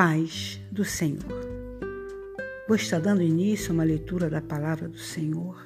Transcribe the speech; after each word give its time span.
paz 0.00 0.58
do 0.72 0.82
Senhor. 0.82 1.20
Vou 2.66 2.74
estar 2.74 2.98
dando 3.00 3.20
início 3.20 3.70
a 3.70 3.74
uma 3.74 3.84
leitura 3.84 4.30
da 4.30 4.40
palavra 4.40 4.88
do 4.88 4.96
Senhor 4.96 5.62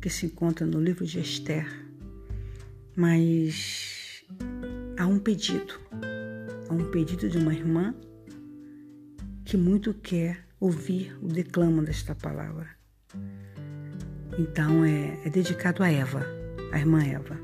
que 0.00 0.08
se 0.08 0.24
encontra 0.24 0.66
no 0.66 0.80
livro 0.80 1.04
de 1.04 1.20
Esther, 1.20 1.66
mas 2.96 4.24
há 4.98 5.06
um 5.06 5.18
pedido, 5.18 5.74
há 6.70 6.72
um 6.72 6.90
pedido 6.90 7.28
de 7.28 7.36
uma 7.36 7.52
irmã 7.52 7.94
que 9.44 9.58
muito 9.58 9.92
quer 9.92 10.42
ouvir 10.58 11.14
o 11.22 11.28
declamo 11.28 11.82
desta 11.82 12.14
palavra. 12.14 12.70
Então 14.38 14.86
é, 14.86 15.18
é 15.22 15.28
dedicado 15.28 15.82
a 15.82 15.90
Eva, 15.90 16.24
a 16.72 16.78
irmã 16.78 17.04
Eva. 17.04 17.38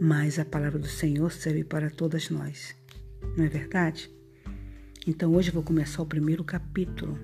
Mas 0.00 0.38
a 0.38 0.44
palavra 0.44 0.78
do 0.78 0.86
Senhor 0.86 1.32
serve 1.32 1.64
para 1.64 1.90
todas 1.90 2.30
nós, 2.30 2.76
não 3.36 3.44
é 3.44 3.48
verdade? 3.48 4.14
Então 5.06 5.34
hoje 5.34 5.50
eu 5.50 5.54
vou 5.54 5.62
começar 5.62 6.00
o 6.00 6.06
primeiro 6.06 6.42
capítulo 6.42 7.18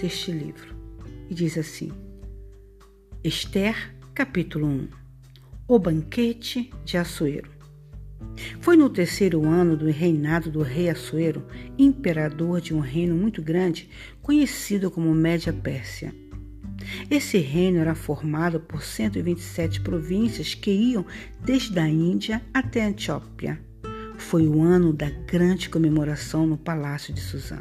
deste 0.00 0.32
livro. 0.32 0.74
E 1.30 1.34
diz 1.34 1.56
assim: 1.56 1.92
Esther, 3.22 3.94
capítulo 4.12 4.66
1 4.66 4.88
O 5.68 5.78
banquete 5.78 6.72
de 6.84 6.96
Assuero. 6.96 7.48
Foi 8.60 8.76
no 8.76 8.90
terceiro 8.90 9.44
ano 9.44 9.76
do 9.76 9.86
reinado 9.86 10.50
do 10.50 10.62
rei 10.62 10.90
Assuero, 10.90 11.46
imperador 11.78 12.60
de 12.60 12.74
um 12.74 12.80
reino 12.80 13.14
muito 13.14 13.40
grande, 13.40 13.88
conhecido 14.20 14.90
como 14.90 15.14
Média 15.14 15.52
Pérsia. 15.52 16.12
Esse 17.08 17.38
reino 17.38 17.78
era 17.78 17.94
formado 17.94 18.58
por 18.58 18.82
127 18.82 19.82
províncias 19.82 20.52
que 20.52 20.72
iam 20.72 21.06
desde 21.44 21.78
a 21.78 21.88
Índia 21.88 22.42
até 22.52 22.82
a 22.82 22.90
Etiópia 22.90 23.71
foi 24.32 24.48
o 24.48 24.62
ano 24.62 24.94
da 24.94 25.10
grande 25.10 25.68
comemoração 25.68 26.46
no 26.46 26.56
Palácio 26.56 27.12
de 27.12 27.20
Suzã. 27.20 27.58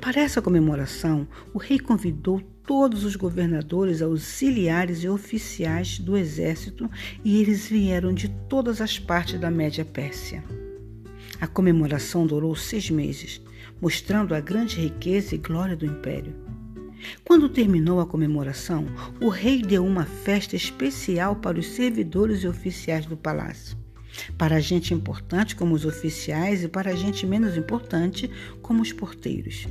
Para 0.00 0.22
essa 0.22 0.40
comemoração, 0.40 1.28
o 1.52 1.58
rei 1.58 1.78
convidou 1.78 2.40
todos 2.66 3.04
os 3.04 3.16
governadores, 3.16 4.00
auxiliares 4.00 5.04
e 5.04 5.08
oficiais 5.10 5.98
do 5.98 6.16
exército 6.16 6.90
e 7.22 7.38
eles 7.38 7.68
vieram 7.68 8.14
de 8.14 8.30
todas 8.48 8.80
as 8.80 8.98
partes 8.98 9.38
da 9.38 9.50
Média 9.50 9.84
Pérsia. 9.84 10.42
A 11.38 11.46
comemoração 11.46 12.26
durou 12.26 12.56
seis 12.56 12.88
meses, 12.88 13.42
mostrando 13.78 14.34
a 14.34 14.40
grande 14.40 14.80
riqueza 14.80 15.34
e 15.34 15.38
glória 15.38 15.76
do 15.76 15.84
império. 15.84 16.34
Quando 17.22 17.50
terminou 17.50 18.00
a 18.00 18.06
comemoração, 18.06 18.86
o 19.20 19.28
rei 19.28 19.60
deu 19.60 19.84
uma 19.84 20.06
festa 20.06 20.56
especial 20.56 21.36
para 21.36 21.58
os 21.58 21.66
servidores 21.66 22.42
e 22.42 22.48
oficiais 22.48 23.04
do 23.04 23.18
palácio 23.18 23.76
para 24.36 24.60
gente 24.60 24.94
importante 24.94 25.54
como 25.56 25.74
os 25.74 25.84
oficiais 25.84 26.64
e 26.64 26.68
para 26.68 26.96
gente 26.96 27.26
menos 27.26 27.56
importante 27.56 28.30
como 28.62 28.82
os 28.82 28.92
porteiros. 28.92 29.66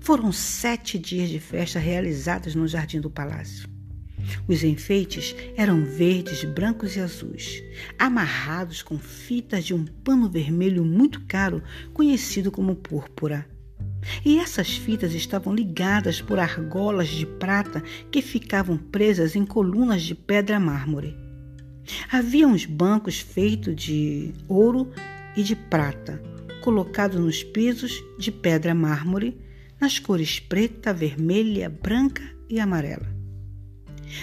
Foram 0.00 0.32
sete 0.32 0.98
dias 0.98 1.28
de 1.28 1.40
festa 1.40 1.78
realizadas 1.78 2.54
no 2.54 2.68
jardim 2.68 3.00
do 3.00 3.10
palácio. 3.10 3.68
Os 4.46 4.62
enfeites 4.62 5.34
eram 5.56 5.84
verdes, 5.84 6.44
brancos 6.44 6.96
e 6.96 7.00
azuis, 7.00 7.62
amarrados 7.98 8.82
com 8.82 8.98
fitas 8.98 9.64
de 9.64 9.74
um 9.74 9.84
pano 9.84 10.28
vermelho 10.28 10.84
muito 10.84 11.20
caro, 11.26 11.62
conhecido 11.94 12.50
como 12.50 12.76
púrpura. 12.76 13.46
E 14.24 14.38
essas 14.38 14.76
fitas 14.76 15.12
estavam 15.12 15.54
ligadas 15.54 16.20
por 16.20 16.38
argolas 16.38 17.08
de 17.08 17.26
prata 17.26 17.82
que 18.10 18.22
ficavam 18.22 18.76
presas 18.76 19.34
em 19.34 19.44
colunas 19.44 20.02
de 20.02 20.14
pedra 20.14 20.60
mármore. 20.60 21.27
Havia 22.10 22.46
uns 22.46 22.64
bancos 22.64 23.20
feitos 23.20 23.74
de 23.74 24.32
ouro 24.48 24.90
e 25.36 25.42
de 25.42 25.54
prata, 25.54 26.22
colocados 26.60 27.20
nos 27.20 27.42
pisos 27.42 28.02
de 28.18 28.30
pedra 28.30 28.74
mármore, 28.74 29.38
nas 29.80 29.98
cores 29.98 30.40
preta, 30.40 30.92
vermelha, 30.92 31.68
branca 31.68 32.22
e 32.48 32.58
amarela. 32.58 33.16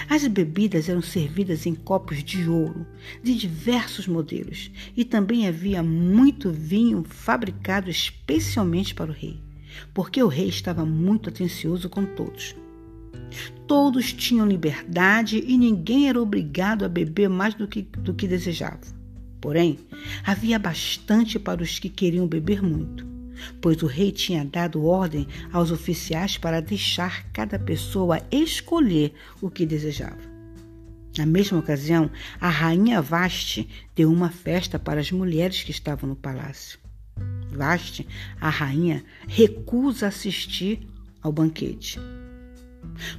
As 0.10 0.26
bebidas 0.28 0.90
eram 0.90 1.02
servidas 1.02 1.66
em 1.66 1.76
copos 1.76 2.24
de 2.24 2.50
ouro, 2.50 2.86
de 3.24 3.36
diversos 3.36 4.08
modelos, 4.08 4.72
e 4.98 5.06
também 5.06 5.48
havia 5.48 5.84
muito 5.84 6.52
vinho 6.52 7.04
fabricado 7.08 7.90
especialmente 7.90 8.96
para 8.96 9.12
o 9.12 9.14
rei, 9.14 9.40
porque 9.94 10.22
o 10.22 10.28
rei 10.28 10.50
estava 10.50 10.86
muito 10.86 11.30
atencioso 11.30 11.88
com 11.88 12.04
todos. 12.04 12.56
Todos 13.68 14.14
tinham 14.14 14.48
liberdade 14.48 15.44
e 15.46 15.58
ninguém 15.58 16.08
era 16.08 16.22
obrigado 16.22 16.86
a 16.86 16.90
beber 16.90 17.30
mais 17.30 17.54
do 17.54 17.68
que, 17.68 17.82
do 17.82 18.14
que 18.14 18.28
desejava. 18.28 18.80
Porém, 19.42 19.80
havia 20.24 20.58
bastante 20.58 21.38
para 21.40 21.64
os 21.64 21.80
que 21.80 21.90
queriam 21.90 22.28
beber 22.28 22.62
muito, 22.62 23.06
pois 23.62 23.82
o 23.82 23.88
rei 23.88 24.12
tinha 24.12 24.46
dado 24.46 24.86
ordem 24.86 25.28
aos 25.52 25.72
oficiais 25.72 26.38
para 26.38 26.62
deixar 26.62 27.26
cada 27.32 27.58
pessoa 27.58 28.22
escolher 28.32 29.14
o 29.42 29.50
que 29.50 29.66
desejava. 29.66 30.36
Na 31.18 31.26
mesma 31.26 31.60
ocasião, 31.60 32.10
a 32.42 32.50
rainha 32.50 33.02
Vaste 33.02 33.70
deu 33.96 34.12
uma 34.12 34.30
festa 34.30 34.78
para 34.78 35.00
as 35.00 35.12
mulheres 35.12 35.64
que 35.64 35.72
estavam 35.72 36.10
no 36.10 36.16
palácio. 36.16 36.78
Vaste, 37.52 38.06
a 38.40 38.50
rainha, 38.50 39.04
recusa 39.28 40.08
assistir 40.08 40.88
ao 41.22 41.32
banquete 41.32 42.00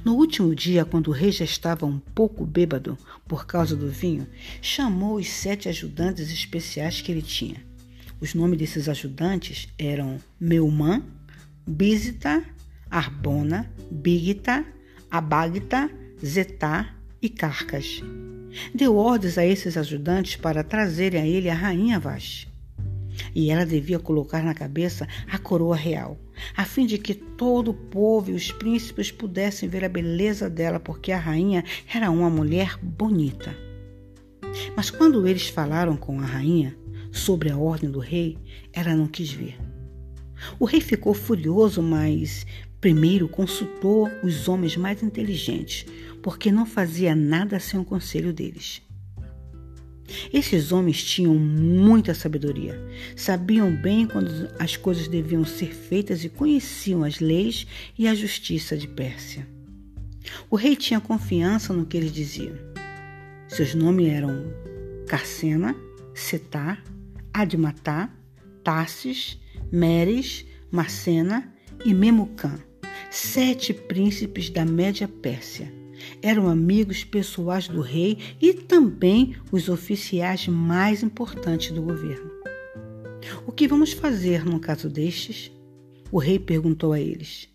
no 0.03 0.15
último 0.15 0.53
dia, 0.55 0.85
quando 0.85 1.07
o 1.07 1.11
rei 1.11 1.31
já 1.31 1.45
estava 1.45 1.85
um 1.85 1.99
pouco 1.99 2.45
bêbado 2.45 2.97
por 3.27 3.45
causa 3.45 3.75
do 3.75 3.89
vinho, 3.89 4.27
chamou 4.61 5.15
os 5.15 5.29
sete 5.29 5.69
ajudantes 5.69 6.31
especiais 6.31 7.01
que 7.01 7.11
ele 7.11 7.21
tinha. 7.21 7.63
Os 8.19 8.33
nomes 8.33 8.57
desses 8.57 8.89
ajudantes 8.89 9.67
eram 9.77 10.19
Meumã, 10.39 11.03
Bísita, 11.65 12.43
Arbona, 12.89 13.71
Bigita, 13.91 14.65
Abagta, 15.11 15.89
Zetá 16.25 16.93
e 17.21 17.29
Carcas. 17.29 18.01
Deu 18.73 18.95
ordens 18.95 19.37
a 19.37 19.45
esses 19.45 19.77
ajudantes 19.77 20.35
para 20.35 20.63
trazerem 20.63 21.21
a 21.21 21.27
ele 21.27 21.49
a 21.49 21.55
rainha 21.55 21.99
Vashti 21.99 22.56
e 23.33 23.49
ela 23.51 23.65
devia 23.65 23.99
colocar 23.99 24.43
na 24.43 24.53
cabeça 24.53 25.07
a 25.31 25.37
coroa 25.37 25.75
real, 25.75 26.17
a 26.55 26.65
fim 26.65 26.85
de 26.85 26.97
que 26.97 27.13
todo 27.13 27.71
o 27.71 27.73
povo 27.73 28.31
e 28.31 28.33
os 28.33 28.51
príncipes 28.51 29.11
pudessem 29.11 29.67
ver 29.69 29.83
a 29.85 29.89
beleza 29.89 30.49
dela, 30.49 30.79
porque 30.79 31.11
a 31.11 31.19
rainha 31.19 31.63
era 31.93 32.11
uma 32.11 32.29
mulher 32.29 32.77
bonita. 32.81 33.55
Mas 34.75 34.89
quando 34.89 35.27
eles 35.27 35.47
falaram 35.47 35.95
com 35.95 36.19
a 36.19 36.25
rainha 36.25 36.77
sobre 37.11 37.49
a 37.49 37.57
ordem 37.57 37.89
do 37.89 37.99
rei, 37.99 38.37
ela 38.73 38.95
não 38.95 39.07
quis 39.07 39.31
ver. 39.31 39.57
O 40.59 40.65
rei 40.65 40.81
ficou 40.81 41.13
furioso, 41.13 41.81
mas 41.81 42.45
primeiro 42.79 43.27
consultou 43.27 44.07
os 44.23 44.47
homens 44.47 44.77
mais 44.77 45.01
inteligentes, 45.01 45.85
porque 46.21 46.51
não 46.51 46.65
fazia 46.65 47.15
nada 47.15 47.59
sem 47.59 47.79
o 47.79 47.85
conselho 47.85 48.31
deles. 48.31 48.81
Esses 50.31 50.71
homens 50.71 51.03
tinham 51.03 51.35
muita 51.35 52.13
sabedoria, 52.13 52.79
sabiam 53.15 53.75
bem 53.75 54.05
quando 54.05 54.49
as 54.57 54.77
coisas 54.77 55.07
deviam 55.07 55.43
ser 55.45 55.73
feitas 55.73 56.23
e 56.23 56.29
conheciam 56.29 57.03
as 57.03 57.19
leis 57.19 57.67
e 57.97 58.07
a 58.07 58.15
justiça 58.15 58.77
de 58.77 58.87
Pérsia. 58.87 59.47
O 60.49 60.55
rei 60.55 60.75
tinha 60.75 60.99
confiança 60.99 61.73
no 61.73 61.85
que 61.85 61.97
eles 61.97 62.11
diziam. 62.11 62.55
Seus 63.47 63.73
nomes 63.73 64.07
eram 64.07 64.45
Carcena, 65.07 65.75
Setá, 66.13 66.77
Admatá, 67.33 68.09
Tassis, 68.63 69.37
Meres, 69.71 70.45
Marcena 70.71 71.53
e 71.85 71.93
Memucã, 71.93 72.59
sete 73.09 73.73
príncipes 73.73 74.49
da 74.49 74.65
Média 74.65 75.07
Pérsia 75.07 75.71
eram 76.21 76.47
amigos 76.47 77.03
pessoais 77.03 77.67
do 77.67 77.81
rei 77.81 78.17
e 78.41 78.53
também 78.53 79.35
os 79.51 79.69
oficiais 79.69 80.47
mais 80.47 81.03
importantes 81.03 81.71
do 81.71 81.81
governo. 81.81 82.31
O 83.45 83.51
que 83.51 83.67
vamos 83.67 83.93
fazer 83.93 84.45
no 84.45 84.59
caso 84.59 84.89
destes? 84.89 85.51
O 86.11 86.19
rei 86.19 86.39
perguntou 86.39 86.93
a 86.93 86.99
eles. 86.99 87.49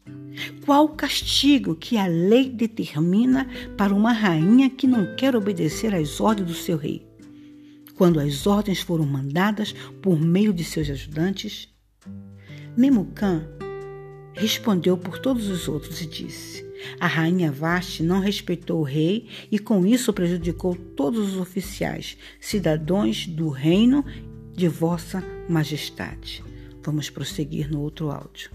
Qual 0.65 0.85
o 0.85 0.91
castigo 0.91 1.75
que 1.75 1.97
a 1.97 2.07
lei 2.07 2.49
determina 2.49 3.49
para 3.77 3.95
uma 3.95 4.13
rainha 4.13 4.69
que 4.71 4.87
não 4.87 5.15
quer 5.17 5.35
obedecer 5.35 5.95
às 5.95 6.21
ordens 6.21 6.49
do 6.49 6.55
seu 6.55 6.77
rei? 6.77 7.07
Quando 7.95 8.19
as 8.19 8.47
ordens 8.47 8.81
foram 8.81 9.05
mandadas 9.05 9.75
por 10.01 10.21
meio 10.21 10.53
de 10.53 10.65
seus 10.65 10.89
ajudantes? 10.91 11.69
Memucã 12.77 13.47
respondeu 14.35 14.97
por 14.97 15.19
todos 15.19 15.49
os 15.49 15.69
outros 15.69 16.01
e 16.01 16.07
disse: 16.07 16.73
a 16.99 17.07
rainha 17.07 17.51
Vashti 17.51 18.03
não 18.03 18.21
respeitou 18.21 18.81
o 18.81 18.85
rei 18.85 19.29
e 19.51 19.59
com 19.59 19.87
isso 19.87 20.13
prejudicou 20.13 20.75
todos 20.75 21.33
os 21.33 21.41
oficiais, 21.41 22.17
cidadãos 22.41 23.27
do 23.27 23.49
reino 23.49 24.05
de 24.55 24.69
vossa 24.69 25.23
majestade. 25.49 26.43
Vamos 26.83 27.09
prosseguir 27.09 27.71
no 27.71 27.81
outro 27.81 28.11
áudio. 28.11 28.51